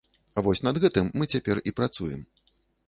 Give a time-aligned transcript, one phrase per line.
[0.47, 2.29] Вось над гэтым мы цяпер і працуем.